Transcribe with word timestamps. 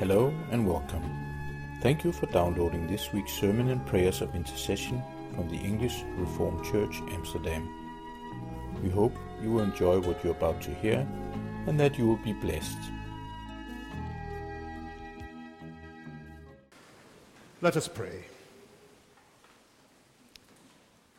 Hello 0.00 0.34
and 0.50 0.66
welcome. 0.66 1.04
Thank 1.80 2.02
you 2.02 2.10
for 2.10 2.26
downloading 2.26 2.88
this 2.88 3.12
week's 3.12 3.32
sermon 3.32 3.68
and 3.68 3.86
prayers 3.86 4.22
of 4.22 4.34
intercession 4.34 5.00
from 5.36 5.48
the 5.48 5.56
English 5.56 6.02
Reformed 6.16 6.64
Church 6.64 7.00
Amsterdam. 7.12 7.68
We 8.82 8.90
hope 8.90 9.14
you 9.40 9.52
will 9.52 9.62
enjoy 9.62 10.00
what 10.00 10.24
you're 10.24 10.34
about 10.34 10.60
to 10.62 10.74
hear 10.74 11.06
and 11.68 11.78
that 11.78 11.96
you 11.96 12.08
will 12.08 12.16
be 12.16 12.32
blessed. 12.32 12.76
Let 17.62 17.76
us 17.76 17.86
pray. 17.86 18.24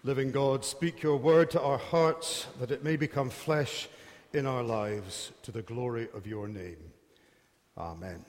Living 0.04 0.32
God, 0.32 0.66
speak 0.66 1.02
your 1.02 1.16
word 1.16 1.50
to 1.52 1.62
our 1.62 1.78
hearts 1.78 2.48
that 2.60 2.72
it 2.72 2.84
may 2.84 2.98
become 2.98 3.30
flesh 3.30 3.88
in 4.34 4.46
our 4.46 4.64
lives 4.64 5.32
to 5.44 5.54
the 5.54 5.62
glory 5.62 6.10
of 6.14 6.28
your 6.28 6.50
name. 6.50 6.92
Amen. 7.78 8.26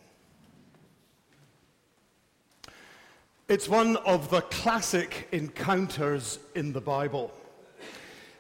It's 3.48 3.68
one 3.68 3.94
of 3.98 4.28
the 4.28 4.40
classic 4.40 5.28
encounters 5.30 6.40
in 6.56 6.72
the 6.72 6.80
Bible. 6.80 7.32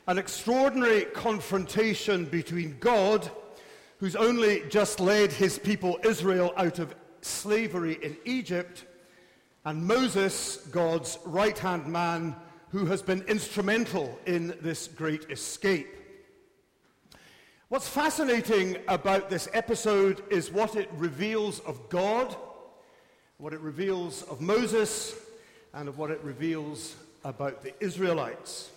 An 0.08 0.18
extraordinary 0.18 1.04
confrontation 1.04 2.24
between 2.24 2.76
God, 2.80 3.30
who's 3.98 4.16
only 4.16 4.64
just 4.68 4.98
led 4.98 5.30
his 5.30 5.60
people 5.60 6.00
Israel 6.02 6.52
out 6.56 6.80
of 6.80 6.96
slavery 7.20 8.00
in 8.02 8.16
Egypt, 8.24 8.84
and 9.64 9.86
Moses, 9.86 10.56
God's 10.72 11.20
right 11.24 11.56
hand 11.56 11.86
man, 11.86 12.34
who 12.70 12.86
has 12.86 13.00
been 13.00 13.22
instrumental 13.28 14.18
in 14.26 14.56
this 14.60 14.88
great 14.88 15.30
escape. 15.30 15.86
What's 17.68 17.88
fascinating 17.88 18.78
about 18.88 19.30
this 19.30 19.48
episode 19.52 20.24
is 20.30 20.50
what 20.50 20.74
it 20.74 20.90
reveals 20.94 21.60
of 21.60 21.88
God 21.90 22.36
what 23.38 23.52
it 23.52 23.60
reveals 23.60 24.22
of 24.24 24.40
Moses 24.40 25.14
and 25.74 25.88
of 25.88 25.98
what 25.98 26.10
it 26.10 26.20
reveals 26.22 26.96
about 27.24 27.62
the 27.62 27.74
Israelites. 27.84 28.70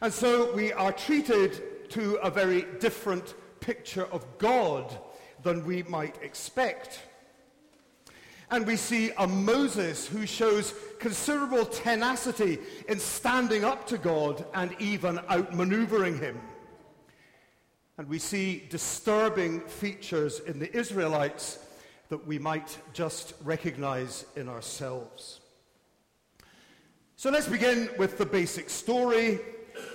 And 0.00 0.12
so 0.12 0.52
we 0.54 0.72
are 0.72 0.92
treated 0.92 1.90
to 1.90 2.14
a 2.16 2.30
very 2.30 2.64
different 2.80 3.34
picture 3.60 4.06
of 4.06 4.26
God 4.38 4.98
than 5.42 5.64
we 5.64 5.84
might 5.84 6.16
expect. 6.22 7.02
And 8.50 8.66
we 8.66 8.76
see 8.76 9.12
a 9.16 9.28
Moses 9.28 10.08
who 10.08 10.26
shows 10.26 10.74
considerable 10.98 11.64
tenacity 11.66 12.58
in 12.88 12.98
standing 12.98 13.64
up 13.64 13.86
to 13.88 13.98
God 13.98 14.44
and 14.54 14.74
even 14.80 15.18
outmaneuvering 15.18 16.18
him. 16.18 16.40
And 17.96 18.08
we 18.08 18.18
see 18.18 18.64
disturbing 18.70 19.60
features 19.60 20.40
in 20.40 20.58
the 20.58 20.74
Israelites 20.76 21.60
that 22.10 22.26
we 22.26 22.38
might 22.38 22.76
just 22.92 23.34
recognize 23.42 24.26
in 24.36 24.48
ourselves. 24.48 25.40
So 27.16 27.30
let's 27.30 27.48
begin 27.48 27.88
with 27.98 28.18
the 28.18 28.26
basic 28.26 28.68
story. 28.68 29.38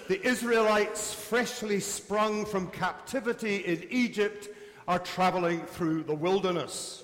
The 0.08 0.26
Israelites, 0.26 1.14
freshly 1.14 1.80
sprung 1.80 2.46
from 2.46 2.72
captivity 2.72 3.58
in 3.58 3.86
Egypt, 3.90 4.48
are 4.88 5.00
traveling 5.00 5.62
through 5.66 6.04
the 6.04 6.16
wilderness. 6.16 7.04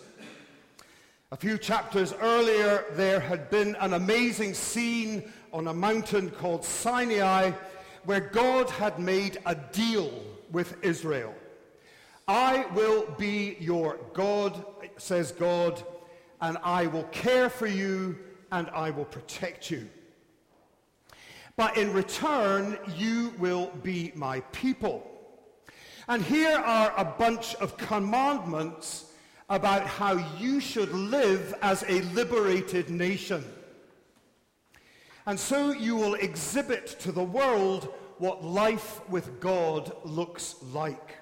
A 1.34 1.38
few 1.38 1.58
chapters 1.58 2.14
earlier, 2.22 2.86
there 2.94 3.20
had 3.20 3.50
been 3.50 3.76
an 3.82 3.94
amazing 3.94 4.54
scene 4.54 5.30
on 5.52 5.68
a 5.68 5.74
mountain 5.74 6.30
called 6.30 6.64
Sinai 6.64 7.52
where 8.06 8.22
God 8.22 8.70
had 8.70 8.98
made 8.98 9.40
a 9.46 9.56
deal 9.56 10.12
with 10.52 10.82
Israel. 10.84 11.34
I 12.32 12.66
will 12.74 13.08
be 13.18 13.58
your 13.60 14.00
God, 14.14 14.64
says 14.96 15.34
God, 15.34 15.84
and 16.40 16.58
I 16.64 16.88
will 16.88 17.04
care 17.04 17.50
for 17.50 17.68
you 17.68 18.18
and 18.54 18.70
I 18.70 18.90
will 18.90 19.04
protect 19.04 19.70
you. 19.70 19.90
But 21.58 21.76
in 21.76 21.92
return, 21.92 22.78
you 22.96 23.34
will 23.38 23.74
be 23.84 24.14
my 24.16 24.40
people. 24.54 25.06
And 26.08 26.24
here 26.24 26.58
are 26.58 26.94
a 26.96 27.04
bunch 27.04 27.56
of 27.56 27.76
commandments 27.76 29.12
about 29.50 29.86
how 29.86 30.14
you 30.40 30.62
should 30.62 30.94
live 30.94 31.54
as 31.62 31.84
a 31.90 32.00
liberated 32.14 32.90
nation. 32.90 33.44
And 35.26 35.38
so 35.38 35.74
you 35.74 35.98
will 35.98 36.14
exhibit 36.14 36.98
to 37.02 37.12
the 37.12 37.26
world 37.26 37.94
what 38.20 38.42
life 38.42 39.02
with 39.10 39.42
God 39.42 39.92
looks 40.06 40.56
like. 40.72 41.18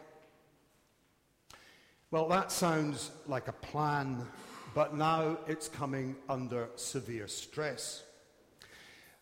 Well, 2.12 2.28
that 2.30 2.52
sounds 2.52 3.12
like 3.28 3.50
a 3.50 3.54
plan, 3.54 4.26
but 4.74 4.96
now 4.96 5.38
it's 5.48 5.68
coming 5.68 6.16
under 6.28 6.70
severe 6.76 7.28
stress. 7.28 8.02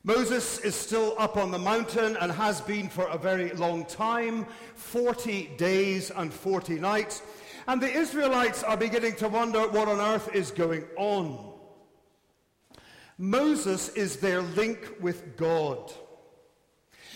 Moses 0.05 0.59
is 0.59 0.73
still 0.73 1.13
up 1.19 1.35
on 1.35 1.51
the 1.51 1.57
mountain 1.57 2.15
and 2.21 2.31
has 2.31 2.61
been 2.61 2.87
for 2.87 3.05
a 3.07 3.17
very 3.17 3.51
long 3.51 3.83
time 3.83 4.45
40 4.75 5.49
days 5.57 6.11
and 6.11 6.33
40 6.33 6.75
nights. 6.79 7.23
And 7.67 7.81
the 7.81 7.91
Israelites 7.91 8.63
are 8.63 8.77
beginning 8.77 9.17
to 9.17 9.27
wonder 9.27 9.67
what 9.67 9.89
on 9.89 9.99
earth 9.99 10.33
is 10.33 10.51
going 10.51 10.85
on. 10.95 11.55
Moses 13.17 13.89
is 13.89 14.15
their 14.15 14.41
link 14.41 14.93
with 15.01 15.35
God. 15.35 15.91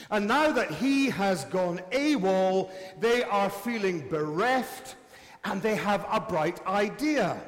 And 0.10 0.28
now 0.28 0.52
that 0.52 0.72
he 0.72 1.10
has 1.12 1.46
gone 1.46 1.80
AWOL, 1.92 2.70
they 3.00 3.24
are 3.24 3.50
feeling 3.50 4.10
bereft 4.10 4.98
and 5.44 5.62
they 5.62 5.76
have 5.76 6.06
a 6.12 6.20
bright 6.20 6.66
idea. 6.68 7.42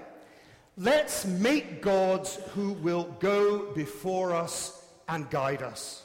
Let's 0.78 1.26
make 1.26 1.82
gods 1.82 2.40
who 2.54 2.74
will 2.74 3.16
go 3.20 3.72
before 3.74 4.34
us 4.34 4.84
and 5.08 5.30
guide 5.30 5.62
us. 5.62 6.04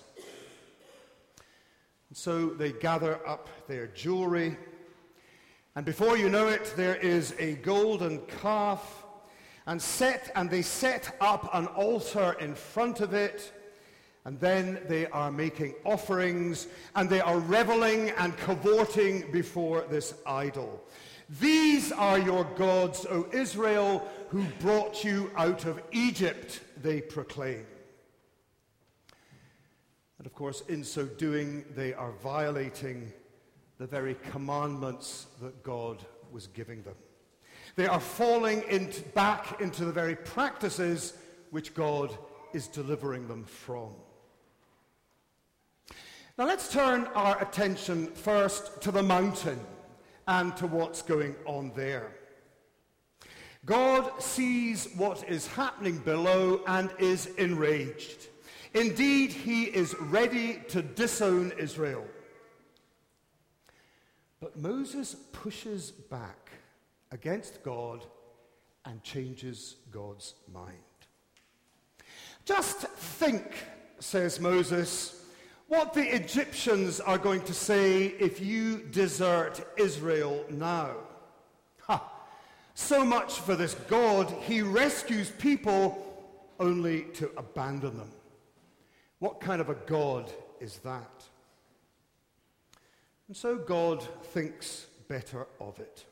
And 2.09 2.17
so 2.17 2.51
they 2.51 2.73
gather 2.73 3.27
up 3.27 3.49
their 3.67 3.87
jewelry, 3.89 4.57
and 5.79 5.87
before 5.87 6.17
you 6.17 6.29
know 6.29 6.49
it, 6.49 6.75
there 6.77 6.97
is 6.97 7.35
a 7.39 7.53
golden 7.55 8.19
calf, 8.43 9.05
and 9.69 9.81
set 9.81 10.33
and 10.35 10.51
they 10.51 10.63
set 10.63 11.17
up 11.21 11.49
an 11.55 11.67
altar 11.69 12.37
in 12.41 12.55
front 12.55 13.01
of 13.01 13.15
it. 13.15 13.53
And 14.25 14.41
then 14.41 14.81
they 14.89 15.07
are 15.07 15.31
making 15.31 15.75
offerings 15.85 16.67
and 16.97 17.09
they 17.09 17.21
are 17.21 17.39
reveling 17.39 18.11
and 18.19 18.37
cavorting 18.39 19.31
before 19.31 19.85
this 19.89 20.15
idol. 20.27 20.83
These 21.29 21.93
are 21.93 22.19
your 22.19 22.45
gods, 22.57 23.05
O 23.11 23.27
Israel, 23.33 24.07
who 24.31 24.45
brought 24.61 25.05
you 25.05 25.31
out 25.37 25.67
of 25.67 25.83
Egypt, 25.93 26.61
they 26.83 27.03
proclaim. 27.03 27.67
And 30.17 30.27
of 30.27 30.33
course, 30.33 30.63
in 30.69 30.83
so 30.83 31.05
doing, 31.05 31.65
they 31.75 31.93
are 31.93 32.13
violating 32.13 33.13
the 33.77 33.87
very 33.87 34.17
commandments 34.31 35.27
that 35.43 35.63
God 35.63 36.03
was 36.33 36.47
giving 36.49 36.83
them. 36.83 36.97
They 37.77 37.87
are 37.87 38.01
falling 38.01 38.63
into, 38.69 39.03
back 39.11 39.61
into 39.61 39.85
the 39.85 39.93
very 39.93 40.17
practices 40.17 41.13
which 41.51 41.75
God 41.75 42.17
is 42.55 42.69
delivering 42.69 43.29
them 43.29 43.45
from. 43.45 43.91
Now 46.39 46.47
let's 46.47 46.73
turn 46.73 47.05
our 47.15 47.41
attention 47.43 48.07
first 48.09 48.81
to 48.83 48.91
the 48.91 49.03
mountain 49.03 49.61
and 50.29 50.55
to 50.59 50.67
what's 50.67 51.03
going 51.03 51.35
on 51.47 51.73
there. 51.75 52.13
God 53.65 54.23
sees 54.23 54.89
what 54.95 55.29
is 55.29 55.47
happening 55.49 55.99
below 55.99 56.61
and 56.67 56.91
is 56.99 57.27
enraged. 57.37 58.29
Indeed, 58.75 59.33
he 59.33 59.65
is 59.65 59.97
ready 59.99 60.61
to 60.69 60.83
disown 60.83 61.53
Israel. 61.59 62.07
But 64.41 64.57
Moses 64.57 65.17
pushes 65.33 65.91
back 65.91 66.51
against 67.11 67.63
God 67.63 68.05
and 68.85 69.03
changes 69.03 69.77
God's 69.91 70.35
mind. 70.53 70.77
Just 72.45 72.81
think, 72.81 73.55
says 73.99 74.39
Moses, 74.41 75.18
what 75.69 75.93
the 75.93 76.15
Egyptians 76.15 76.99
are 76.99 77.19
going 77.19 77.43
to 77.43 77.55
say 77.55 78.07
if 78.07 78.41
you 78.41 78.79
desert 78.79 79.65
Israel 79.77 80.45
now. 80.51 80.93
Ha! 81.83 82.11
So 82.75 83.05
much 83.05 83.41
for 83.41 83.55
this 83.55 83.75
God. 83.75 84.31
He 84.43 84.63
rescues 84.63 85.31
people 85.31 86.05
only 86.59 87.03
to 87.15 87.31
abandon 87.37 87.99
them. 87.99 88.11
What 89.19 89.41
kind 89.41 89.61
of 89.61 89.69
a 89.69 89.75
God 89.75 90.33
is 90.61 90.79
that? 90.79 91.25
And 93.27 93.37
so 93.37 93.57
God 93.57 94.03
thinks 94.33 94.87
better 95.07 95.47
of 95.61 95.79
it. 95.81 96.07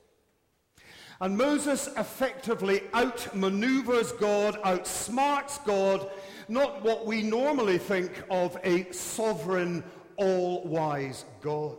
And 1.20 1.36
Moses 1.36 1.88
effectively 1.96 2.80
outmaneuvers 2.92 4.18
God, 4.18 4.60
outsmarts 4.62 5.64
God, 5.64 6.10
not 6.48 6.82
what 6.82 7.06
we 7.06 7.22
normally 7.22 7.78
think 7.78 8.22
of 8.30 8.56
a 8.64 8.90
sovereign, 8.92 9.82
all 10.16 10.62
wise 10.64 11.24
God. 11.40 11.78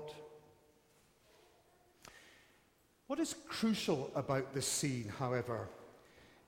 What 3.05 3.19
is 3.19 3.35
crucial 3.47 4.11
about 4.15 4.53
this 4.53 4.67
scene, 4.67 5.11
however, 5.17 5.69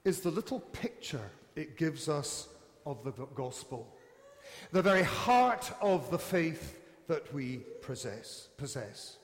is 0.04 0.22
the 0.22 0.32
little 0.32 0.60
picture 0.60 1.30
it 1.56 1.78
gives 1.78 2.10
us 2.10 2.50
of 2.86 3.04
the 3.04 3.12
gospel, 3.36 3.96
the 4.72 4.82
very 4.82 5.04
heart 5.04 5.72
of 5.82 6.10
the 6.10 6.20
faith 6.20 6.80
that 7.08 7.32
we 7.34 7.62
possess. 7.82 8.50
possess. 8.58 9.18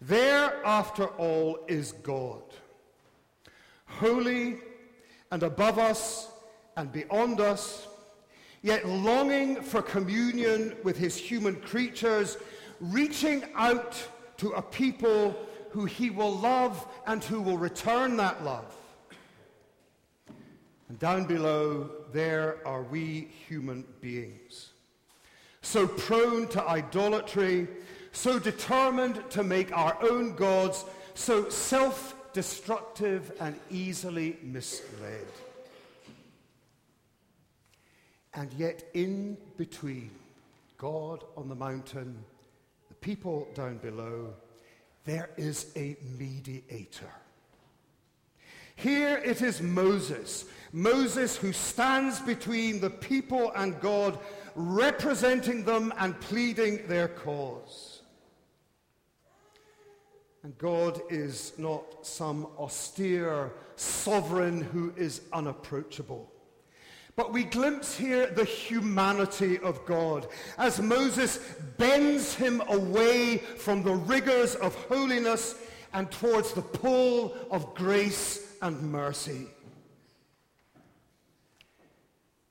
There, 0.00 0.64
after 0.64 1.06
all, 1.06 1.58
is 1.68 1.92
God, 1.92 2.42
holy 3.84 4.58
and 5.30 5.42
above 5.42 5.78
us 5.78 6.30
and 6.76 6.90
beyond 6.90 7.40
us, 7.40 7.86
yet 8.62 8.86
longing 8.86 9.60
for 9.62 9.82
communion 9.82 10.76
with 10.82 10.96
his 10.96 11.16
human 11.16 11.56
creatures, 11.56 12.38
reaching 12.80 13.44
out 13.54 13.96
to 14.38 14.52
a 14.52 14.62
people 14.62 15.36
who 15.70 15.84
he 15.84 16.08
will 16.08 16.34
love 16.34 16.86
and 17.06 17.22
who 17.22 17.40
will 17.42 17.58
return 17.58 18.16
that 18.16 18.42
love. 18.42 18.74
And 20.88 20.98
down 20.98 21.26
below, 21.26 21.90
there 22.12 22.56
are 22.64 22.82
we 22.82 23.28
human 23.46 23.84
beings, 24.00 24.70
so 25.60 25.86
prone 25.86 26.48
to 26.48 26.66
idolatry 26.66 27.68
so 28.12 28.38
determined 28.38 29.22
to 29.30 29.42
make 29.42 29.76
our 29.76 29.96
own 30.02 30.34
gods, 30.34 30.84
so 31.14 31.48
self 31.48 32.14
destructive 32.32 33.32
and 33.40 33.58
easily 33.70 34.36
misled. 34.42 35.26
And 38.34 38.52
yet, 38.54 38.84
in 38.94 39.36
between 39.56 40.10
God 40.78 41.24
on 41.36 41.48
the 41.48 41.54
mountain, 41.54 42.16
the 42.88 42.94
people 42.94 43.48
down 43.54 43.78
below, 43.78 44.32
there 45.04 45.30
is 45.36 45.72
a 45.76 45.96
mediator. 46.18 47.10
Here 48.76 49.18
it 49.18 49.42
is 49.42 49.60
Moses, 49.60 50.46
Moses 50.72 51.36
who 51.36 51.52
stands 51.52 52.20
between 52.20 52.80
the 52.80 52.88
people 52.90 53.52
and 53.54 53.78
God, 53.80 54.18
representing 54.54 55.64
them 55.64 55.92
and 55.98 56.18
pleading 56.20 56.86
their 56.86 57.08
cause. 57.08 57.99
And 60.42 60.56
God 60.56 61.00
is 61.10 61.52
not 61.58 62.06
some 62.06 62.46
austere 62.58 63.52
sovereign 63.76 64.62
who 64.62 64.92
is 64.96 65.20
unapproachable. 65.32 66.30
But 67.16 67.32
we 67.32 67.44
glimpse 67.44 67.96
here 67.96 68.28
the 68.28 68.44
humanity 68.44 69.58
of 69.58 69.84
God 69.84 70.26
as 70.56 70.80
Moses 70.80 71.38
bends 71.76 72.34
him 72.34 72.62
away 72.68 73.36
from 73.36 73.82
the 73.82 73.94
rigors 73.94 74.54
of 74.54 74.74
holiness 74.86 75.56
and 75.92 76.10
towards 76.10 76.52
the 76.52 76.62
pull 76.62 77.34
of 77.50 77.74
grace 77.74 78.54
and 78.62 78.80
mercy. 78.80 79.46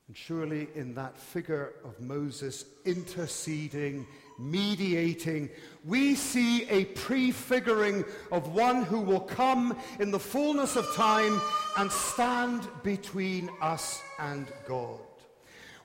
And 0.08 0.18
surely 0.18 0.68
in 0.76 0.94
that 0.96 1.18
figure 1.18 1.74
of 1.84 2.00
Moses 2.00 2.66
interceding 2.86 4.06
mediating, 4.40 5.50
we 5.86 6.16
see 6.16 6.68
a 6.70 6.86
prefiguring 6.86 8.06
of 8.32 8.54
one 8.54 8.84
who 8.84 9.00
will 9.00 9.20
come 9.20 9.78
in 10.00 10.12
the 10.12 10.20
fullness 10.20 10.76
of 10.76 10.92
time 10.96 11.40
and 11.78 11.92
stand 11.92 12.68
between 12.84 13.50
us 13.62 14.02
and 14.18 14.48
God. 14.68 15.00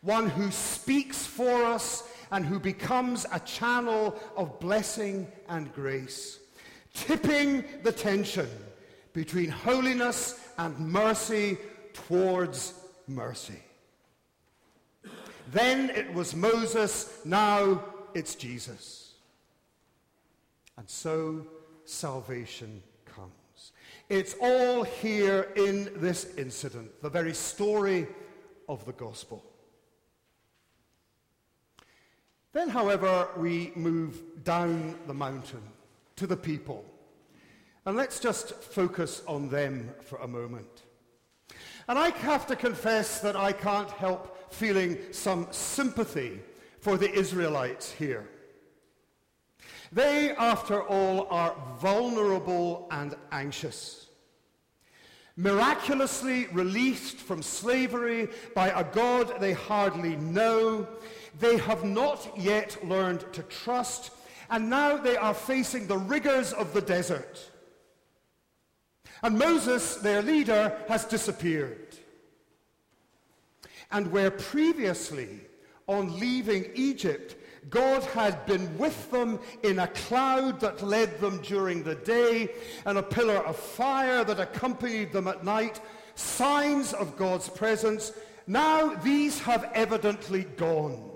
One 0.02 0.28
who 0.28 0.50
speaks 0.50 1.26
for 1.26 1.64
us 1.64 2.08
and 2.30 2.44
who 2.44 2.60
becomes 2.60 3.26
a 3.32 3.40
channel 3.40 4.16
of 4.36 4.60
blessing 4.60 5.26
and 5.48 5.72
grace, 5.72 6.38
tipping 6.94 7.64
the 7.82 7.92
tension 7.92 8.48
between 9.12 9.48
holiness 9.48 10.40
and 10.58 10.78
mercy 10.78 11.56
towards 11.92 12.74
mercy. 13.06 13.62
Then 15.52 15.90
it 15.90 16.12
was 16.12 16.34
Moses, 16.34 17.20
now 17.24 17.84
it's 18.14 18.34
Jesus. 18.34 19.12
And 20.76 20.88
so 20.88 21.46
salvation 21.84 22.82
comes. 23.04 23.72
It's 24.08 24.34
all 24.40 24.82
here 24.82 25.52
in 25.56 25.90
this 25.96 26.34
incident, 26.36 26.90
the 27.02 27.10
very 27.10 27.34
story 27.34 28.06
of 28.68 28.84
the 28.84 28.92
gospel. 28.92 29.44
Then, 32.52 32.68
however, 32.68 33.28
we 33.36 33.72
move 33.74 34.44
down 34.44 34.96
the 35.06 35.14
mountain 35.14 35.62
to 36.16 36.26
the 36.26 36.36
people. 36.36 36.84
And 37.84 37.96
let's 37.96 38.20
just 38.20 38.54
focus 38.54 39.22
on 39.26 39.48
them 39.48 39.90
for 40.02 40.18
a 40.18 40.28
moment. 40.28 40.84
And 41.88 41.98
I 41.98 42.10
have 42.10 42.46
to 42.46 42.56
confess 42.56 43.20
that 43.20 43.36
I 43.36 43.52
can't 43.52 43.90
help 43.90 44.52
feeling 44.52 44.98
some 45.10 45.48
sympathy 45.50 46.40
for 46.84 46.98
the 46.98 47.10
Israelites 47.10 47.90
here. 47.92 48.28
They, 49.90 50.32
after 50.32 50.82
all, 50.82 51.26
are 51.30 51.56
vulnerable 51.78 52.86
and 52.90 53.14
anxious. 53.32 54.08
Miraculously 55.34 56.46
released 56.48 57.16
from 57.16 57.40
slavery 57.42 58.28
by 58.54 58.68
a 58.68 58.84
God 58.84 59.40
they 59.40 59.54
hardly 59.54 60.16
know, 60.16 60.86
they 61.40 61.56
have 61.56 61.84
not 61.84 62.30
yet 62.36 62.86
learned 62.86 63.24
to 63.32 63.42
trust, 63.44 64.10
and 64.50 64.68
now 64.68 64.98
they 64.98 65.16
are 65.16 65.32
facing 65.32 65.86
the 65.86 65.96
rigors 65.96 66.52
of 66.52 66.74
the 66.74 66.82
desert. 66.82 67.50
And 69.22 69.38
Moses, 69.38 69.96
their 69.96 70.20
leader, 70.20 70.76
has 70.88 71.06
disappeared. 71.06 71.96
And 73.90 74.12
where 74.12 74.30
previously 74.30 75.40
on 75.86 76.18
leaving 76.18 76.70
Egypt, 76.74 77.36
God 77.70 78.02
had 78.04 78.44
been 78.46 78.76
with 78.78 79.10
them 79.10 79.38
in 79.62 79.78
a 79.78 79.88
cloud 79.88 80.60
that 80.60 80.82
led 80.82 81.18
them 81.20 81.40
during 81.42 81.82
the 81.82 81.94
day 81.94 82.50
and 82.84 82.98
a 82.98 83.02
pillar 83.02 83.38
of 83.46 83.56
fire 83.56 84.24
that 84.24 84.40
accompanied 84.40 85.12
them 85.12 85.28
at 85.28 85.44
night, 85.44 85.80
signs 86.14 86.92
of 86.92 87.16
God's 87.16 87.48
presence. 87.48 88.12
Now 88.46 88.94
these 88.96 89.40
have 89.40 89.70
evidently 89.74 90.44
gone. 90.56 91.10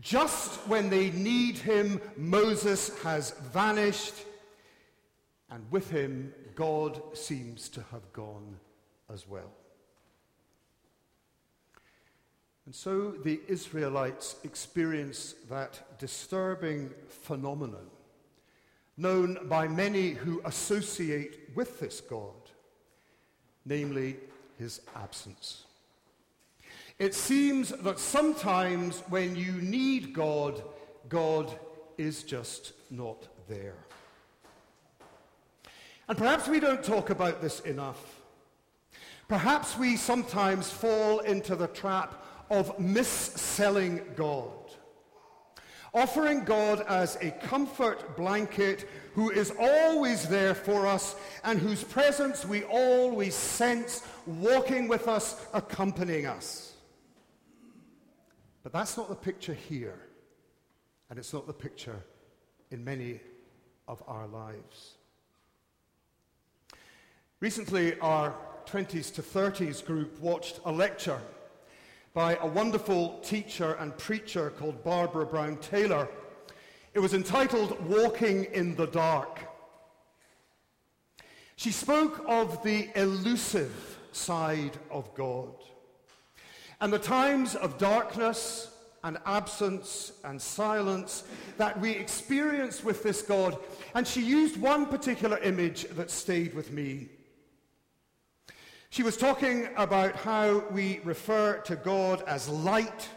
Just 0.00 0.66
when 0.66 0.90
they 0.90 1.10
need 1.10 1.58
him, 1.58 2.00
Moses 2.16 2.98
has 3.02 3.30
vanished, 3.52 4.14
and 5.50 5.70
with 5.70 5.88
him, 5.88 6.34
God 6.56 7.00
seems 7.16 7.68
to 7.70 7.84
have 7.92 8.12
gone 8.12 8.56
as 9.12 9.28
well. 9.28 9.52
And 12.66 12.74
so 12.74 13.10
the 13.10 13.40
Israelites 13.46 14.36
experience 14.42 15.34
that 15.50 15.98
disturbing 15.98 16.90
phenomenon 17.08 17.90
known 18.96 19.38
by 19.48 19.68
many 19.68 20.10
who 20.10 20.40
associate 20.44 21.50
with 21.54 21.80
this 21.80 22.00
God, 22.00 22.32
namely 23.66 24.16
his 24.58 24.80
absence. 24.94 25.64
It 26.98 27.12
seems 27.12 27.70
that 27.70 27.98
sometimes 27.98 29.00
when 29.08 29.34
you 29.34 29.52
need 29.52 30.12
God, 30.12 30.62
God 31.08 31.52
is 31.98 32.22
just 32.22 32.72
not 32.90 33.26
there. 33.48 33.74
And 36.08 36.16
perhaps 36.16 36.46
we 36.46 36.60
don't 36.60 36.84
talk 36.84 37.10
about 37.10 37.42
this 37.42 37.60
enough. 37.60 38.20
Perhaps 39.26 39.76
we 39.76 39.96
sometimes 39.96 40.70
fall 40.70 41.20
into 41.20 41.56
the 41.56 41.66
trap 41.68 42.23
of 42.50 42.78
mis-selling 42.78 44.02
God. 44.16 44.50
Offering 45.92 46.44
God 46.44 46.84
as 46.88 47.16
a 47.20 47.30
comfort 47.30 48.16
blanket 48.16 48.88
who 49.14 49.30
is 49.30 49.52
always 49.60 50.28
there 50.28 50.54
for 50.54 50.86
us 50.86 51.14
and 51.44 51.58
whose 51.58 51.84
presence 51.84 52.44
we 52.44 52.64
always 52.64 53.34
sense 53.34 54.02
walking 54.26 54.88
with 54.88 55.06
us, 55.06 55.46
accompanying 55.54 56.26
us. 56.26 56.72
But 58.64 58.72
that's 58.72 58.96
not 58.96 59.08
the 59.08 59.14
picture 59.14 59.54
here. 59.54 60.00
And 61.10 61.18
it's 61.18 61.32
not 61.32 61.46
the 61.46 61.52
picture 61.52 62.02
in 62.72 62.82
many 62.82 63.20
of 63.86 64.02
our 64.08 64.26
lives. 64.26 64.94
Recently, 67.38 67.96
our 68.00 68.34
20s 68.66 69.14
to 69.14 69.22
30s 69.22 69.84
group 69.84 70.18
watched 70.18 70.58
a 70.64 70.72
lecture 70.72 71.20
by 72.14 72.36
a 72.36 72.46
wonderful 72.46 73.18
teacher 73.24 73.72
and 73.80 73.96
preacher 73.98 74.50
called 74.50 74.84
Barbara 74.84 75.26
Brown 75.26 75.56
Taylor. 75.56 76.08
It 76.94 77.00
was 77.00 77.12
entitled 77.12 77.84
Walking 77.88 78.44
in 78.52 78.76
the 78.76 78.86
Dark. 78.86 79.40
She 81.56 81.72
spoke 81.72 82.24
of 82.28 82.62
the 82.62 82.88
elusive 82.94 83.98
side 84.12 84.78
of 84.92 85.12
God 85.16 85.54
and 86.80 86.92
the 86.92 87.00
times 87.00 87.56
of 87.56 87.78
darkness 87.78 88.70
and 89.02 89.18
absence 89.26 90.12
and 90.24 90.40
silence 90.40 91.24
that 91.58 91.78
we 91.80 91.90
experience 91.90 92.84
with 92.84 93.02
this 93.02 93.22
God. 93.22 93.58
And 93.94 94.06
she 94.06 94.22
used 94.22 94.60
one 94.60 94.86
particular 94.86 95.38
image 95.38 95.88
that 95.90 96.10
stayed 96.10 96.54
with 96.54 96.72
me. 96.72 97.08
She 98.94 99.02
was 99.02 99.16
talking 99.16 99.66
about 99.76 100.14
how 100.14 100.62
we 100.70 101.00
refer 101.02 101.56
to 101.62 101.74
God 101.74 102.22
as 102.28 102.48
light, 102.48 103.08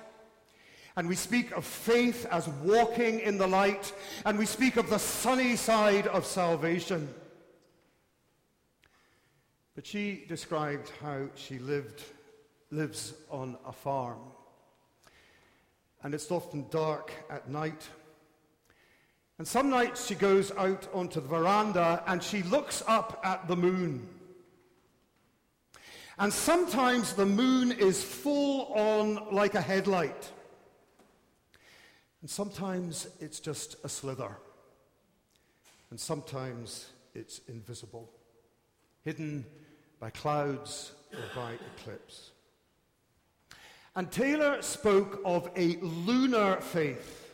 and 0.96 1.08
we 1.08 1.16
speak 1.16 1.52
of 1.52 1.64
faith 1.66 2.26
as 2.32 2.48
walking 2.48 3.20
in 3.20 3.38
the 3.38 3.46
light, 3.46 3.94
and 4.26 4.40
we 4.40 4.48
speak 4.48 4.78
of 4.78 4.90
the 4.90 4.98
sunny 4.98 5.56
side 5.56 6.08
of 6.08 6.26
salvation. 6.26 7.08
But 9.76 9.86
she 9.86 10.26
described 10.28 10.92
how 11.00 11.28
she 11.36 11.60
lived, 11.60 12.02
lives 12.72 13.14
on 13.30 13.56
a 13.64 13.72
farm. 13.72 14.18
And 16.02 16.16
it's 16.16 16.32
often 16.32 16.66
dark 16.72 17.12
at 17.30 17.52
night. 17.52 17.88
And 19.38 19.48
some 19.48 19.70
nights 19.70 20.08
she 20.08 20.16
goes 20.16 20.52
out 20.58 20.88
onto 20.92 21.22
the 21.22 21.28
veranda 21.28 22.04
and 22.08 22.24
she 22.24 22.42
looks 22.42 22.82
up 22.88 23.22
at 23.24 23.48
the 23.48 23.56
moon. 23.56 24.10
And 26.20 26.34
sometimes 26.34 27.14
the 27.14 27.26
moon 27.26 27.72
is 27.72 28.04
full 28.04 28.74
on 28.74 29.32
like 29.32 29.54
a 29.54 29.62
headlight. 29.62 30.32
And 32.22 32.30
sometimes 32.30 33.08
it's 33.20 33.40
just 33.40 33.76
a 33.84 33.90
slither. 33.90 34.36
And 35.92 36.00
sometimes 36.00 36.88
it's 37.14 37.42
invisible, 37.48 38.10
hidden 39.04 39.46
by 40.00 40.10
clouds 40.10 40.92
or 41.14 41.24
by 41.36 41.54
eclipse. 41.76 42.32
And 43.96 44.12
Taylor 44.12 44.62
spoke 44.62 45.22
of 45.24 45.50
a 45.56 45.78
lunar 45.78 46.60
faith 46.62 47.27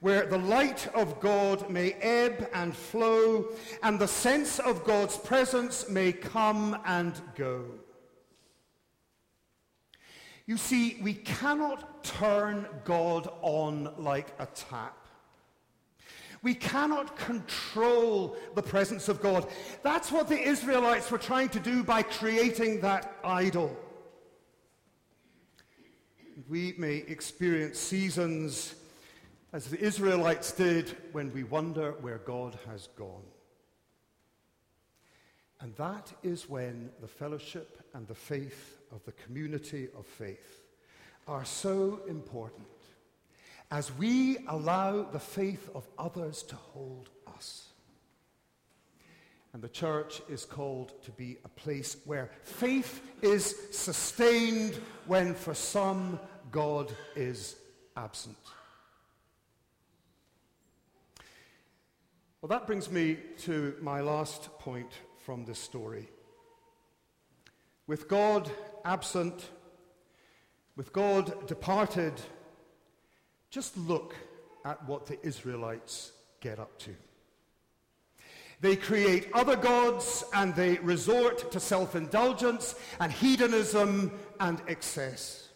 where 0.00 0.26
the 0.26 0.38
light 0.38 0.86
of 0.94 1.20
God 1.20 1.68
may 1.68 1.92
ebb 1.94 2.48
and 2.54 2.76
flow, 2.76 3.48
and 3.82 3.98
the 3.98 4.08
sense 4.08 4.58
of 4.58 4.84
God's 4.84 5.16
presence 5.16 5.88
may 5.88 6.12
come 6.12 6.78
and 6.86 7.20
go. 7.34 7.64
You 10.46 10.56
see, 10.56 10.98
we 11.02 11.14
cannot 11.14 12.04
turn 12.04 12.66
God 12.84 13.28
on 13.42 13.92
like 13.98 14.28
a 14.38 14.46
tap. 14.46 14.96
We 16.42 16.54
cannot 16.54 17.16
control 17.16 18.36
the 18.54 18.62
presence 18.62 19.08
of 19.08 19.20
God. 19.20 19.48
That's 19.82 20.12
what 20.12 20.28
the 20.28 20.40
Israelites 20.40 21.10
were 21.10 21.18
trying 21.18 21.48
to 21.50 21.60
do 21.60 21.82
by 21.82 22.02
creating 22.02 22.80
that 22.80 23.16
idol. 23.24 23.76
We 26.48 26.74
may 26.78 26.98
experience 26.98 27.78
seasons 27.78 28.76
as 29.52 29.66
the 29.66 29.80
Israelites 29.80 30.52
did 30.52 30.96
when 31.12 31.32
we 31.32 31.42
wonder 31.42 31.92
where 32.00 32.18
God 32.18 32.58
has 32.68 32.88
gone. 32.96 33.24
And 35.60 35.74
that 35.76 36.12
is 36.22 36.48
when 36.48 36.90
the 37.00 37.08
fellowship 37.08 37.82
and 37.94 38.06
the 38.06 38.14
faith 38.14 38.78
of 38.92 39.04
the 39.04 39.12
community 39.12 39.88
of 39.96 40.06
faith 40.06 40.62
are 41.26 41.44
so 41.44 42.00
important 42.08 42.66
as 43.70 43.92
we 43.94 44.38
allow 44.48 45.02
the 45.02 45.18
faith 45.18 45.68
of 45.74 45.86
others 45.98 46.42
to 46.44 46.54
hold 46.56 47.08
us. 47.36 47.64
And 49.52 49.62
the 49.62 49.68
church 49.68 50.20
is 50.28 50.44
called 50.44 50.92
to 51.04 51.10
be 51.10 51.38
a 51.44 51.48
place 51.48 51.96
where 52.04 52.30
faith 52.42 53.02
is 53.22 53.56
sustained 53.72 54.78
when 55.06 55.34
for 55.34 55.54
some 55.54 56.20
God 56.50 56.92
is 57.16 57.56
absent. 57.96 58.36
Well, 62.40 62.48
that 62.50 62.68
brings 62.68 62.88
me 62.88 63.16
to 63.38 63.74
my 63.80 64.00
last 64.00 64.56
point 64.60 64.92
from 65.24 65.44
this 65.44 65.58
story. 65.58 66.08
With 67.88 68.06
God 68.06 68.48
absent, 68.84 69.50
with 70.76 70.92
God 70.92 71.48
departed, 71.48 72.12
just 73.50 73.76
look 73.76 74.14
at 74.64 74.86
what 74.86 75.06
the 75.06 75.18
Israelites 75.26 76.12
get 76.40 76.60
up 76.60 76.78
to. 76.80 76.94
They 78.60 78.76
create 78.76 79.30
other 79.34 79.56
gods 79.56 80.22
and 80.32 80.54
they 80.54 80.76
resort 80.76 81.50
to 81.50 81.58
self 81.58 81.96
indulgence 81.96 82.76
and 83.00 83.10
hedonism 83.10 84.12
and 84.38 84.62
excess. 84.68 85.47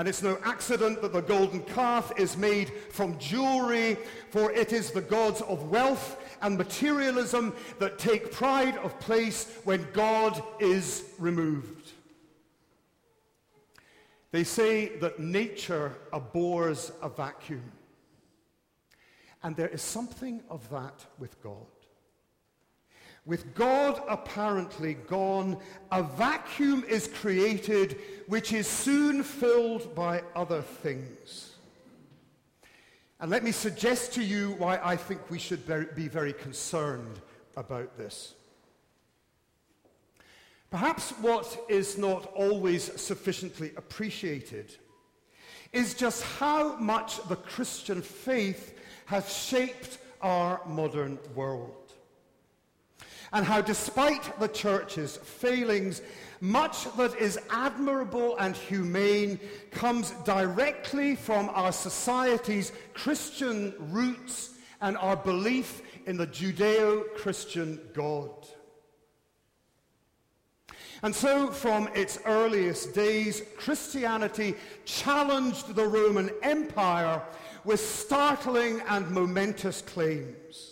And 0.00 0.08
it's 0.08 0.22
no 0.22 0.38
accident 0.44 1.02
that 1.02 1.12
the 1.12 1.20
golden 1.20 1.60
calf 1.60 2.10
is 2.16 2.34
made 2.34 2.72
from 2.88 3.18
jewelry, 3.18 3.98
for 4.30 4.50
it 4.50 4.72
is 4.72 4.92
the 4.92 5.02
gods 5.02 5.42
of 5.42 5.68
wealth 5.68 6.16
and 6.40 6.56
materialism 6.56 7.52
that 7.80 7.98
take 7.98 8.32
pride 8.32 8.78
of 8.78 8.98
place 8.98 9.46
when 9.64 9.86
God 9.92 10.42
is 10.58 11.04
removed. 11.18 11.92
They 14.30 14.42
say 14.42 14.96
that 15.00 15.18
nature 15.18 15.92
abhors 16.14 16.92
a 17.02 17.10
vacuum. 17.10 17.70
And 19.42 19.54
there 19.54 19.68
is 19.68 19.82
something 19.82 20.42
of 20.48 20.66
that 20.70 21.04
with 21.18 21.42
God. 21.42 21.79
With 23.26 23.54
God 23.54 24.02
apparently 24.08 24.94
gone, 24.94 25.58
a 25.92 26.02
vacuum 26.02 26.84
is 26.88 27.06
created 27.06 27.98
which 28.26 28.52
is 28.52 28.66
soon 28.66 29.22
filled 29.22 29.94
by 29.94 30.22
other 30.34 30.62
things. 30.62 31.54
And 33.20 33.30
let 33.30 33.44
me 33.44 33.52
suggest 33.52 34.14
to 34.14 34.22
you 34.22 34.52
why 34.52 34.80
I 34.82 34.96
think 34.96 35.30
we 35.30 35.38
should 35.38 35.66
be 35.94 36.08
very 36.08 36.32
concerned 36.32 37.20
about 37.56 37.98
this. 37.98 38.34
Perhaps 40.70 41.10
what 41.20 41.66
is 41.68 41.98
not 41.98 42.32
always 42.34 42.98
sufficiently 43.00 43.72
appreciated 43.76 44.74
is 45.72 45.94
just 45.94 46.22
how 46.22 46.76
much 46.76 47.22
the 47.28 47.36
Christian 47.36 48.00
faith 48.00 48.78
has 49.06 49.36
shaped 49.36 49.98
our 50.22 50.60
modern 50.66 51.18
world 51.34 51.79
and 53.32 53.44
how, 53.44 53.60
despite 53.60 54.38
the 54.40 54.48
church's 54.48 55.16
failings, 55.18 56.02
much 56.40 56.92
that 56.96 57.16
is 57.16 57.38
admirable 57.50 58.36
and 58.38 58.56
humane 58.56 59.38
comes 59.70 60.12
directly 60.24 61.14
from 61.14 61.48
our 61.50 61.72
society's 61.72 62.72
Christian 62.94 63.74
roots 63.78 64.50
and 64.80 64.96
our 64.96 65.16
belief 65.16 65.82
in 66.06 66.16
the 66.16 66.26
Judeo 66.26 67.14
Christian 67.14 67.80
God. 67.94 68.30
And 71.02 71.14
so, 71.14 71.50
from 71.50 71.88
its 71.94 72.18
earliest 72.26 72.94
days, 72.94 73.42
Christianity 73.56 74.54
challenged 74.84 75.74
the 75.74 75.86
Roman 75.86 76.30
Empire 76.42 77.22
with 77.64 77.80
startling 77.80 78.82
and 78.88 79.10
momentous 79.10 79.80
claims 79.80 80.69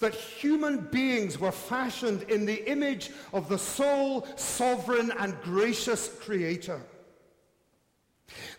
that 0.00 0.14
human 0.14 0.80
beings 0.80 1.38
were 1.38 1.52
fashioned 1.52 2.22
in 2.24 2.46
the 2.46 2.68
image 2.70 3.10
of 3.32 3.48
the 3.48 3.58
sole, 3.58 4.26
sovereign, 4.36 5.12
and 5.18 5.40
gracious 5.42 6.08
Creator. 6.20 6.80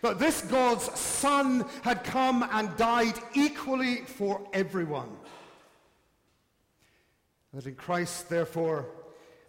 That 0.02 0.18
this 0.18 0.42
God's 0.42 0.84
Son 0.98 1.64
had 1.82 2.04
come 2.04 2.48
and 2.52 2.76
died 2.76 3.14
equally 3.34 3.96
for 3.96 4.40
everyone. 4.52 5.10
That 7.52 7.66
in 7.66 7.74
Christ, 7.74 8.28
therefore, 8.28 8.86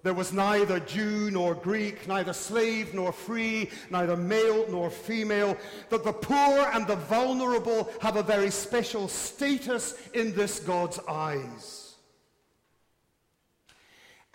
there 0.08 0.14
was 0.14 0.32
neither 0.32 0.80
Jew 0.80 1.30
nor 1.32 1.54
Greek, 1.54 2.08
neither 2.08 2.32
slave 2.32 2.94
nor 2.94 3.12
free, 3.12 3.70
neither 3.90 4.16
male 4.16 4.66
nor 4.70 4.90
female, 4.90 5.58
that 5.90 6.06
the 6.06 6.14
poor 6.14 6.70
and 6.74 6.88
the 6.88 6.96
vulnerable 6.96 7.92
have 8.00 8.16
a 8.16 8.24
very 8.24 8.50
special 8.50 9.10
status 9.10 9.96
in 10.14 10.34
this 10.34 10.62
God's 10.62 10.98
eyes. 11.10 11.96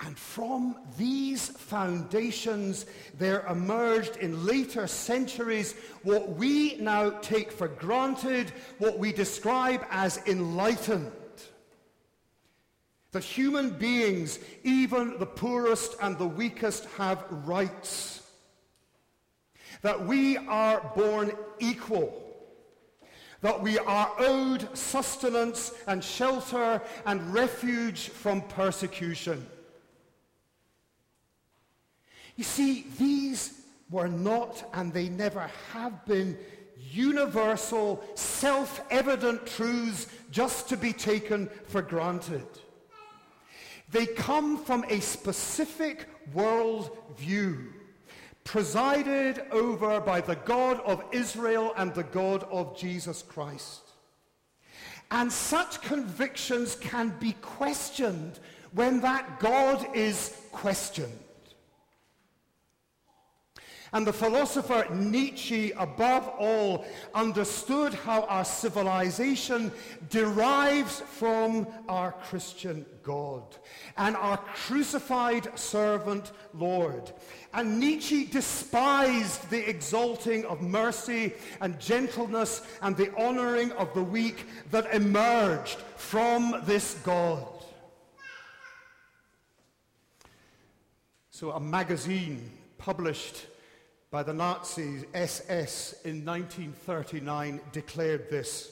And 0.01 0.19
from 0.19 0.77
these 0.99 1.49
foundations, 1.49 2.85
there 3.19 3.47
emerged 3.47 4.17
in 4.17 4.45
later 4.45 4.87
centuries 4.87 5.75
what 6.03 6.37
we 6.37 6.77
now 6.81 7.09
take 7.21 7.51
for 7.51 7.69
granted, 7.69 8.53
what 8.77 8.99
we 8.99 9.11
describe 9.11 9.87
as 9.91 10.21
enlightened 10.27 11.13
that 13.13 13.23
human 13.23 13.71
beings, 13.71 14.39
even 14.65 15.19
the 15.19 15.27
poorest 15.27 15.97
and 16.01 16.17
the 16.17 16.27
weakest, 16.27 16.87
have 16.97 17.25
rights. 17.45 18.23
That 19.83 20.07
we 20.07 20.39
are 20.39 20.81
born 20.97 21.33
equal. 21.59 22.19
That 23.43 23.63
we 23.63 23.79
are 23.79 24.13
owed 24.19 24.77
sustenance 24.77 25.75
and 25.87 26.03
shelter 26.03 26.81
and 27.05 27.35
refuge 27.35 28.09
from 28.09 28.41
persecution. 28.43 29.47
You 32.37 32.45
see, 32.45 32.87
these 32.99 33.61
were 33.91 34.09
not, 34.09 34.65
and 34.73 34.91
they 34.91 35.11
never 35.11 35.51
have 35.73 36.07
been, 36.07 36.39
universal, 36.91 38.03
self 38.15 38.81
evident 38.91 39.47
truths 39.47 40.07
just 40.31 40.69
to 40.71 40.79
be 40.79 40.95
taken 40.95 41.49
for 41.67 41.83
granted. 41.83 42.47
They 43.93 44.07
come 44.07 44.57
from 44.57 44.85
a 44.89 45.01
specific 45.01 46.07
world 46.33 46.97
view, 47.17 47.75
presided 48.43 49.45
over 49.53 50.01
by 50.01 50.23
the 50.23 50.37
God 50.37 50.81
of 50.81 51.05
Israel 51.13 51.75
and 51.77 51.95
the 51.95 52.03
God 52.03 52.45
of 52.51 52.77
Jesus 52.77 53.23
Christ. 53.23 53.83
And 55.11 55.31
such 55.31 55.83
convictions 55.83 56.75
can 56.77 57.11
be 57.21 57.33
questioned 57.43 58.41
when 58.73 59.01
that 59.03 59.39
God 59.39 59.95
is 59.95 60.41
questioned. 60.53 61.19
And 63.95 64.07
the 64.07 64.13
philosopher 64.13 64.87
Nietzsche, 64.91 65.73
above 65.73 66.27
all, 66.39 66.85
understood 67.15 67.93
how 67.93 68.23
our 68.23 68.45
civilization 68.45 69.71
derives 70.09 71.01
from 71.01 71.67
our 71.91 72.13
Christian 72.13 72.87
God 73.03 73.45
and 73.99 74.17
our 74.17 74.39
crucified 74.39 75.59
servant 75.59 76.33
Lord. 76.55 77.13
And 77.53 77.79
Nietzsche 77.79 78.25
despised 78.25 79.51
the 79.51 79.69
exalting 79.69 80.47
of 80.47 80.63
mercy 80.63 81.35
and 81.61 81.79
gentleness 81.79 82.63
and 82.81 82.97
the 82.97 83.15
honoring 83.15 83.73
of 83.73 83.93
the 83.93 84.03
weak 84.03 84.47
that 84.71 84.95
emerged 84.95 85.77
from 85.97 86.63
this 86.65 86.95
God. 87.05 87.47
So, 91.31 91.51
a 91.51 91.61
magazine 91.61 92.51
published 92.79 93.47
by 94.13 94.23
the 94.23 94.35
Nazis, 94.35 95.07
SS, 95.15 95.95
in 96.05 96.23
1939 96.23 97.61
declared 97.73 98.29
this 98.29 98.71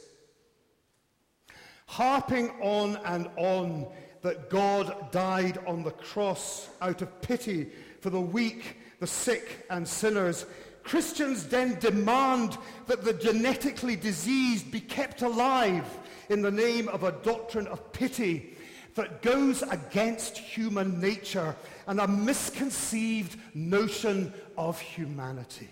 harping 1.86 2.50
on 2.60 2.96
and 3.06 3.28
on 3.36 3.86
that 4.20 4.50
God 4.50 5.10
died 5.10 5.58
on 5.66 5.82
the 5.82 5.90
cross 5.90 6.68
out 6.82 7.00
of 7.00 7.22
pity 7.22 7.70
for 8.00 8.10
the 8.10 8.20
weak, 8.20 8.76
the 9.00 9.06
sick, 9.06 9.66
and 9.70 9.88
sinners. 9.88 10.44
Christians 10.84 11.46
then 11.46 11.78
demand 11.80 12.58
that 12.86 13.02
the 13.02 13.14
genetically 13.14 13.96
diseased 13.96 14.70
be 14.70 14.80
kept 14.80 15.22
alive 15.22 15.86
in 16.28 16.42
the 16.42 16.50
name 16.50 16.86
of 16.88 17.02
a 17.02 17.12
doctrine 17.12 17.66
of 17.66 17.92
pity 17.92 18.56
that 19.00 19.22
goes 19.22 19.62
against 19.62 20.36
human 20.36 21.00
nature 21.00 21.56
and 21.86 21.98
a 22.00 22.06
misconceived 22.06 23.38
notion 23.54 24.30
of 24.58 24.78
humanity. 24.78 25.70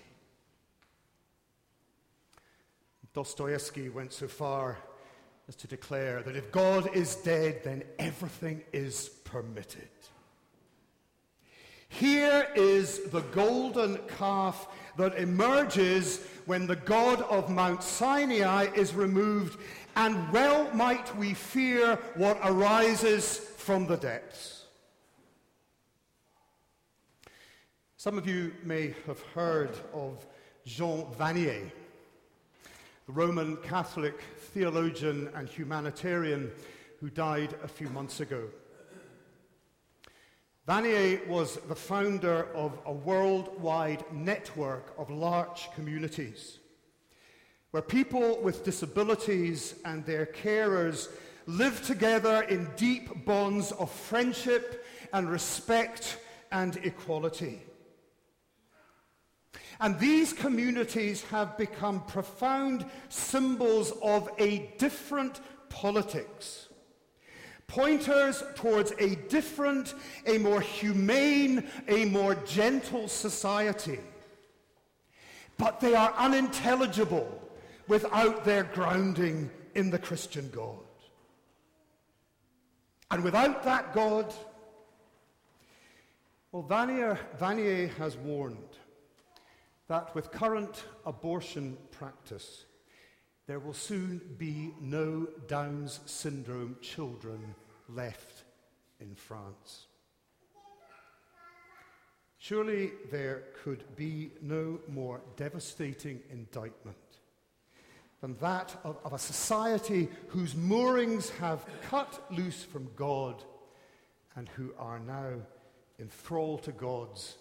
Dostoevsky 3.12 3.90
went 3.90 4.14
so 4.14 4.28
far 4.28 4.78
as 5.46 5.56
to 5.56 5.66
declare 5.66 6.22
that 6.22 6.36
if 6.36 6.50
God 6.52 6.96
is 6.96 7.16
dead, 7.16 7.60
then 7.64 7.82
everything 7.98 8.62
is 8.72 9.10
permitted. 9.24 9.90
Here 11.90 12.48
is 12.54 13.10
the 13.10 13.22
golden 13.32 13.98
calf 14.16 14.68
that 14.96 15.18
emerges 15.18 16.20
when 16.46 16.66
the 16.66 16.76
God 16.76 17.20
of 17.22 17.50
Mount 17.50 17.82
Sinai 17.82 18.68
is 18.74 18.94
removed 18.94 19.58
and 19.98 20.30
well 20.30 20.72
might 20.74 21.14
we 21.16 21.34
fear 21.34 21.96
what 22.14 22.38
arises 22.44 23.38
from 23.56 23.84
the 23.88 23.96
depths. 23.96 24.64
Some 27.96 28.16
of 28.16 28.24
you 28.24 28.52
may 28.62 28.94
have 29.06 29.20
heard 29.34 29.70
of 29.92 30.24
Jean 30.64 31.06
Vanier, 31.18 31.68
the 33.06 33.12
Roman 33.12 33.56
Catholic 33.56 34.20
theologian 34.52 35.30
and 35.34 35.48
humanitarian 35.48 36.52
who 37.00 37.10
died 37.10 37.56
a 37.64 37.68
few 37.68 37.88
months 37.88 38.20
ago. 38.20 38.44
Vanier 40.68 41.26
was 41.26 41.56
the 41.68 41.74
founder 41.74 42.46
of 42.54 42.78
a 42.86 42.92
worldwide 42.92 44.04
network 44.12 44.94
of 44.96 45.10
L'Arche 45.10 45.68
communities 45.74 46.60
where 47.70 47.82
people 47.82 48.40
with 48.40 48.64
disabilities 48.64 49.74
and 49.84 50.04
their 50.06 50.26
carers 50.26 51.08
live 51.46 51.84
together 51.84 52.42
in 52.42 52.68
deep 52.76 53.24
bonds 53.24 53.72
of 53.72 53.90
friendship 53.90 54.86
and 55.12 55.30
respect 55.30 56.18
and 56.50 56.76
equality. 56.82 57.62
And 59.80 59.98
these 59.98 60.32
communities 60.32 61.22
have 61.24 61.56
become 61.56 62.04
profound 62.04 62.84
symbols 63.08 63.92
of 64.02 64.28
a 64.38 64.74
different 64.78 65.40
politics. 65.68 66.68
Pointers 67.66 68.42
towards 68.56 68.92
a 68.98 69.14
different, 69.28 69.94
a 70.26 70.38
more 70.38 70.60
humane, 70.60 71.68
a 71.86 72.06
more 72.06 72.34
gentle 72.34 73.08
society. 73.08 74.00
But 75.58 75.80
they 75.80 75.94
are 75.94 76.14
unintelligible 76.16 77.47
without 77.88 78.44
their 78.44 78.64
grounding 78.64 79.50
in 79.74 79.90
the 79.90 79.98
Christian 79.98 80.50
God. 80.50 80.78
And 83.10 83.24
without 83.24 83.62
that 83.64 83.94
God, 83.94 84.32
well, 86.52 86.62
Vanier, 86.62 87.18
Vanier 87.40 87.94
has 87.96 88.16
warned 88.16 88.76
that 89.88 90.14
with 90.14 90.30
current 90.30 90.84
abortion 91.06 91.78
practice, 91.90 92.64
there 93.46 93.58
will 93.58 93.74
soon 93.74 94.20
be 94.36 94.74
no 94.80 95.26
Down's 95.46 96.00
syndrome 96.04 96.76
children 96.82 97.54
left 97.88 98.44
in 99.00 99.14
France. 99.14 99.86
Surely 102.38 102.92
there 103.10 103.44
could 103.62 103.84
be 103.96 104.30
no 104.42 104.78
more 104.86 105.22
devastating 105.36 106.20
indictment 106.30 107.07
than 108.20 108.36
that 108.40 108.76
of, 108.84 108.96
of 109.04 109.12
a 109.12 109.18
society 109.18 110.08
whose 110.28 110.56
moorings 110.56 111.30
have 111.30 111.64
cut 111.88 112.24
loose 112.30 112.64
from 112.64 112.90
God 112.96 113.42
and 114.36 114.48
who 114.50 114.72
are 114.78 114.98
now 114.98 115.34
enthralled 115.98 116.62
to 116.64 116.72
gods 116.72 117.36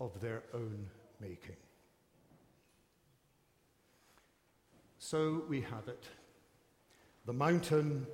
of 0.00 0.20
their 0.20 0.42
own 0.54 0.86
making. 1.20 1.56
So 4.98 5.44
we 5.48 5.60
have 5.62 5.88
it. 5.88 6.04
The 7.26 7.32
mountain 7.32 8.06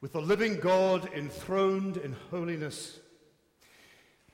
with 0.00 0.12
the 0.12 0.20
living 0.20 0.60
God 0.60 1.08
enthroned 1.14 1.96
in 1.96 2.14
holiness. 2.30 2.98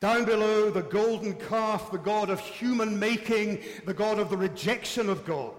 Down 0.01 0.25
below, 0.25 0.71
the 0.71 0.83
golden 0.83 1.35
calf, 1.35 1.93
the 1.93 1.99
God 1.99 2.31
of 2.31 2.41
human 2.41 2.99
making, 2.99 3.61
the 3.85 3.95
God 3.95 4.19
of 4.19 4.31
the 4.31 4.37
rejection 4.37 5.09
of 5.09 5.25
God. 5.25 5.53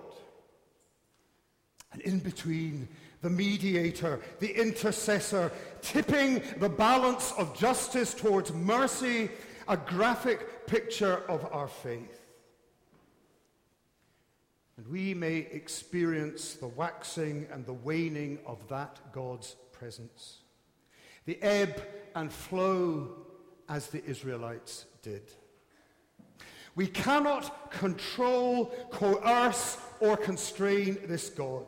And 1.94 2.02
in 2.02 2.20
between, 2.20 2.88
the 3.22 3.30
mediator, 3.30 4.20
the 4.40 4.52
intercessor, 4.52 5.52
tipping 5.82 6.42
the 6.58 6.70
balance 6.70 7.34
of 7.38 7.58
justice 7.58 8.14
towards 8.14 8.52
mercy, 8.52 9.30
a 9.68 9.78
graphic 9.78 10.68
picture 10.68 11.24
of 11.28 11.46
our 11.52 11.68
faith. 11.68 12.22
And 14.78 14.88
we 14.88 15.14
may 15.14 15.38
experience 15.38 16.56
the 16.56 16.68
waxing 16.68 17.48
and 17.52 17.66
the 17.66 17.74
waning 17.74 18.40
of 18.48 18.68
that 18.70 19.00
God's 19.12 19.56
presence, 19.72 20.40
the 21.26 21.42
ebb 21.44 21.84
and 22.16 22.32
flow 22.32 23.10
as 23.70 23.88
the 23.88 24.04
Israelites 24.06 24.86
did. 25.04 25.32
We 26.74 26.88
cannot 26.88 27.70
control, 27.70 28.74
coerce, 28.92 29.78
or 30.00 30.18
constrain 30.18 30.98
this 31.06 31.30
God. 31.30 31.66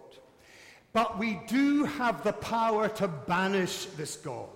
But 0.94 1.18
we 1.18 1.42
do 1.48 1.86
have 1.86 2.24
the 2.24 2.34
power 2.34 2.88
to 2.88 3.08
banish 3.08 3.86
this 3.98 4.16
God. 4.16 4.48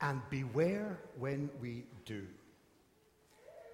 And 0.00 0.20
beware 0.30 0.98
when 1.18 1.50
we 1.60 1.84
do. 2.04 2.26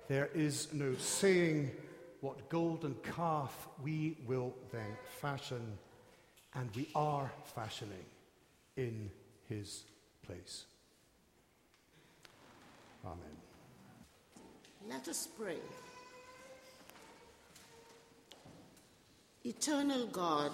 There 0.08 0.30
is 0.34 0.72
no 0.72 0.94
saying 0.94 1.72
what 2.20 2.48
golden 2.48 2.94
calf 3.02 3.68
we 3.82 4.16
will 4.26 4.54
then 4.72 4.96
fashion, 5.20 5.78
and 6.54 6.70
we 6.74 6.88
are 6.94 7.30
fashioning 7.54 8.06
in 8.76 9.10
his 9.48 9.84
place. 10.26 10.64
Amen. 13.04 13.18
Let 14.88 15.08
us 15.08 15.28
pray. 15.38 15.58
Eternal 19.44 20.06
God, 20.06 20.52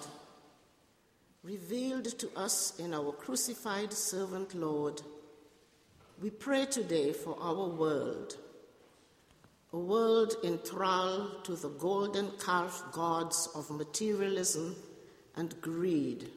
revealed 1.43 2.05
to 2.19 2.29
us 2.35 2.79
in 2.79 2.93
our 2.93 3.11
crucified 3.11 3.91
servant 3.91 4.53
Lord, 4.53 5.01
we 6.21 6.29
pray 6.29 6.67
today 6.67 7.13
for 7.13 7.35
our 7.41 7.67
world, 7.67 8.37
a 9.73 9.79
world 9.79 10.35
enthralled 10.43 11.43
to 11.45 11.55
the 11.55 11.69
golden 11.69 12.29
calf 12.37 12.83
gods 12.91 13.49
of 13.55 13.71
materialism 13.71 14.75
and 15.35 15.59
greed, 15.61 16.29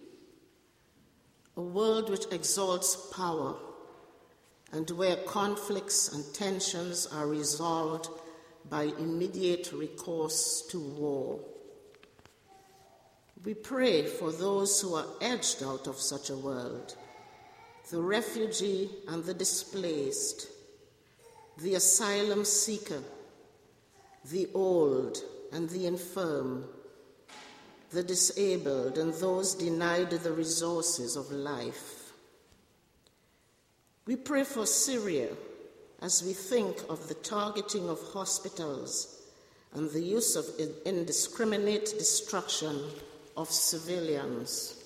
a 1.58 1.60
world 1.60 2.08
which 2.08 2.24
exalts 2.32 2.96
power 3.14 3.56
and 4.72 4.90
where 4.92 5.16
conflicts 5.16 6.14
and 6.14 6.24
tensions 6.32 7.06
are 7.12 7.26
resolved 7.26 8.08
by 8.70 8.84
immediate 8.98 9.70
recourse 9.70 10.66
to 10.70 10.80
war. 10.80 11.40
We 13.44 13.52
pray 13.52 14.06
for 14.06 14.32
those 14.32 14.80
who 14.80 14.94
are 14.94 15.06
edged 15.20 15.62
out 15.62 15.86
of 15.86 15.96
such 15.96 16.30
a 16.30 16.36
world 16.36 16.96
the 17.90 18.00
refugee 18.00 18.88
and 19.08 19.22
the 19.24 19.34
displaced, 19.34 20.48
the 21.58 21.74
asylum 21.74 22.46
seeker, 22.46 23.02
the 24.30 24.48
old 24.54 25.18
and 25.52 25.68
the 25.68 25.86
infirm, 25.86 26.64
the 27.90 28.02
disabled 28.02 28.96
and 28.96 29.12
those 29.12 29.54
denied 29.54 30.10
the 30.10 30.32
resources 30.32 31.14
of 31.14 31.30
life. 31.30 32.14
We 34.06 34.16
pray 34.16 34.44
for 34.44 34.64
Syria 34.64 35.28
as 36.00 36.24
we 36.24 36.32
think 36.32 36.78
of 36.88 37.08
the 37.08 37.14
targeting 37.14 37.90
of 37.90 38.00
hospitals 38.14 39.22
and 39.74 39.90
the 39.90 40.02
use 40.02 40.36
of 40.36 40.46
indiscriminate 40.86 41.94
destruction 41.98 42.80
of 43.36 43.50
civilians. 43.50 44.82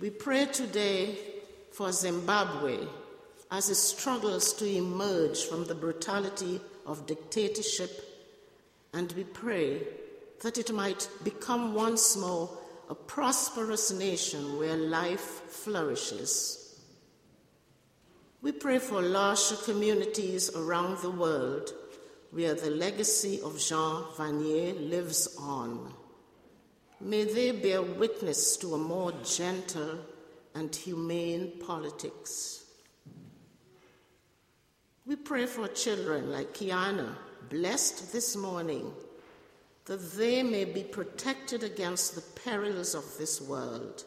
We 0.00 0.10
pray 0.10 0.46
today 0.46 1.18
for 1.72 1.92
Zimbabwe 1.92 2.78
as 3.50 3.70
it 3.70 3.76
struggles 3.76 4.52
to 4.54 4.66
emerge 4.66 5.44
from 5.44 5.64
the 5.64 5.74
brutality 5.74 6.60
of 6.84 7.06
dictatorship, 7.06 7.90
and 8.92 9.12
we 9.12 9.24
pray 9.24 9.82
that 10.42 10.58
it 10.58 10.72
might 10.72 11.08
become 11.24 11.74
once 11.74 12.16
more 12.16 12.50
a 12.88 12.94
prosperous 12.94 13.92
nation 13.92 14.58
where 14.58 14.76
life 14.76 15.42
flourishes. 15.48 16.80
We 18.42 18.52
pray 18.52 18.78
for 18.78 19.02
L'Arche 19.02 19.64
communities 19.64 20.54
around 20.54 20.98
the 20.98 21.10
world 21.10 21.72
where 22.30 22.54
the 22.54 22.70
legacy 22.70 23.40
of 23.40 23.58
Jean 23.58 24.04
Vanier 24.16 24.88
lives 24.88 25.36
on. 25.40 25.92
May 27.00 27.24
they 27.24 27.52
bear 27.52 27.82
witness 27.82 28.56
to 28.58 28.74
a 28.74 28.78
more 28.78 29.12
gentle 29.24 29.98
and 30.54 30.74
humane 30.74 31.52
politics. 31.64 32.64
We 35.04 35.16
pray 35.16 35.46
for 35.46 35.68
children 35.68 36.32
like 36.32 36.54
Kiana, 36.54 37.14
blessed 37.50 38.12
this 38.12 38.34
morning, 38.34 38.92
that 39.84 40.12
they 40.12 40.42
may 40.42 40.64
be 40.64 40.82
protected 40.82 41.62
against 41.62 42.14
the 42.14 42.40
perils 42.42 42.94
of 42.94 43.04
this 43.18 43.40
world. 43.40 44.04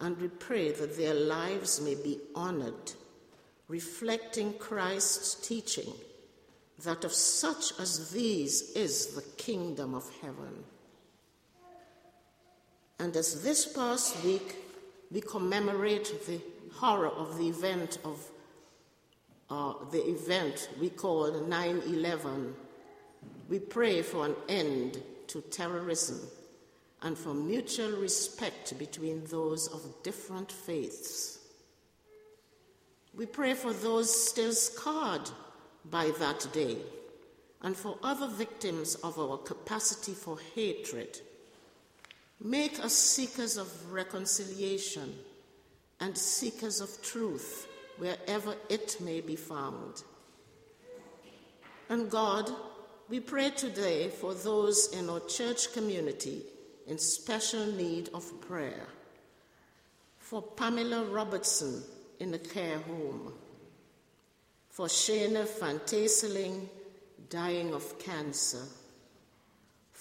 And 0.00 0.20
we 0.20 0.28
pray 0.28 0.72
that 0.72 0.96
their 0.96 1.14
lives 1.14 1.80
may 1.80 1.94
be 1.94 2.18
honored, 2.34 2.92
reflecting 3.68 4.52
Christ's 4.54 5.36
teaching 5.46 5.92
that 6.82 7.04
of 7.04 7.12
such 7.12 7.78
as 7.78 8.10
these 8.10 8.72
is 8.72 9.14
the 9.14 9.22
kingdom 9.36 9.94
of 9.94 10.10
heaven. 10.20 10.64
And 13.02 13.16
as 13.16 13.42
this 13.42 13.66
past 13.66 14.22
week 14.22 14.54
we 15.10 15.20
commemorate 15.20 16.24
the 16.24 16.40
horror 16.72 17.08
of 17.08 17.36
the 17.36 17.48
event 17.48 17.98
of 18.04 18.24
uh, 19.50 19.74
the 19.90 20.08
event 20.08 20.68
we 20.80 20.88
call 20.88 21.32
9 21.32 21.82
11, 21.84 22.54
we 23.48 23.58
pray 23.58 24.02
for 24.02 24.26
an 24.26 24.36
end 24.48 25.02
to 25.26 25.40
terrorism 25.40 26.20
and 27.02 27.18
for 27.18 27.34
mutual 27.34 27.90
respect 27.96 28.78
between 28.78 29.24
those 29.24 29.66
of 29.66 29.82
different 30.04 30.52
faiths. 30.52 31.40
We 33.16 33.26
pray 33.26 33.54
for 33.54 33.72
those 33.72 34.28
still 34.28 34.52
scarred 34.52 35.28
by 35.90 36.12
that 36.20 36.46
day 36.52 36.76
and 37.62 37.76
for 37.76 37.98
other 38.04 38.28
victims 38.28 38.94
of 38.94 39.18
our 39.18 39.38
capacity 39.38 40.12
for 40.12 40.38
hatred 40.54 41.20
Make 42.44 42.80
us 42.80 42.92
seekers 42.92 43.56
of 43.56 43.92
reconciliation 43.92 45.14
and 46.00 46.18
seekers 46.18 46.80
of 46.80 46.90
truth 47.00 47.68
wherever 47.98 48.56
it 48.68 48.96
may 49.00 49.20
be 49.20 49.36
found. 49.36 50.02
And 51.88 52.10
God, 52.10 52.50
we 53.08 53.20
pray 53.20 53.50
today 53.50 54.08
for 54.08 54.34
those 54.34 54.92
in 54.92 55.08
our 55.08 55.20
church 55.20 55.72
community 55.72 56.42
in 56.88 56.98
special 56.98 57.66
need 57.66 58.10
of 58.12 58.40
prayer. 58.40 58.88
For 60.18 60.42
Pamela 60.42 61.04
Robertson 61.04 61.82
in 62.18 62.34
a 62.34 62.38
care 62.38 62.78
home. 62.78 63.34
For 64.70 64.86
Shana 64.86 65.46
Fantaseling 65.46 66.68
dying 67.28 67.72
of 67.72 67.98
cancer 68.00 68.64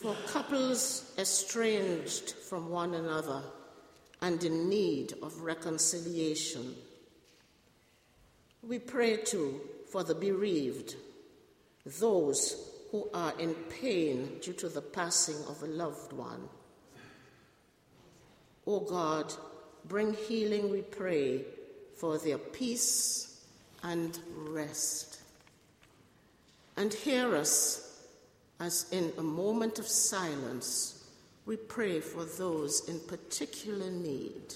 for 0.01 0.15
couples 0.25 1.13
estranged 1.19 2.31
from 2.31 2.69
one 2.69 2.95
another 2.95 3.43
and 4.21 4.43
in 4.43 4.67
need 4.67 5.13
of 5.21 5.41
reconciliation. 5.41 6.75
We 8.63 8.79
pray 8.79 9.17
too 9.17 9.61
for 9.91 10.03
the 10.03 10.15
bereaved, 10.15 10.95
those 11.99 12.55
who 12.91 13.09
are 13.13 13.33
in 13.39 13.53
pain 13.81 14.39
due 14.41 14.53
to 14.53 14.69
the 14.69 14.81
passing 14.81 15.37
of 15.47 15.61
a 15.61 15.67
loved 15.67 16.13
one. 16.13 16.49
O 18.65 18.75
oh 18.75 18.79
God, 18.79 19.33
bring 19.85 20.13
healing, 20.13 20.71
we 20.71 20.81
pray, 20.81 21.45
for 21.95 22.17
their 22.17 22.37
peace 22.37 23.43
and 23.83 24.17
rest. 24.35 25.19
And 26.77 26.91
hear 26.91 27.35
us 27.35 27.90
as 28.61 28.85
in 28.91 29.11
a 29.17 29.23
moment 29.23 29.79
of 29.79 29.87
silence, 29.87 31.07
we 31.47 31.55
pray 31.55 31.99
for 31.99 32.23
those 32.23 32.87
in 32.87 32.99
particular 32.99 33.89
need. 33.89 34.53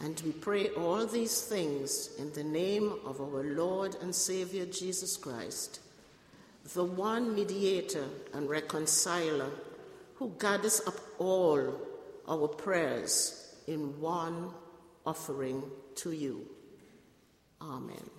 And 0.00 0.20
we 0.24 0.30
pray 0.30 0.68
all 0.68 1.04
these 1.04 1.42
things 1.42 2.10
in 2.18 2.32
the 2.34 2.44
name 2.44 2.92
of 3.04 3.20
our 3.20 3.42
Lord 3.42 3.96
and 4.00 4.14
Savior 4.14 4.66
Jesus 4.66 5.16
Christ, 5.16 5.80
the 6.72 6.84
one 6.84 7.34
mediator 7.34 8.04
and 8.32 8.48
reconciler 8.48 9.50
who 10.14 10.32
gathers 10.38 10.80
up 10.86 11.00
all 11.18 11.74
our 12.28 12.48
prayers 12.48 13.54
in 13.66 14.00
one 14.00 14.50
offering 15.06 15.62
to 15.96 16.12
you. 16.12 16.46
Amen. 17.60 18.10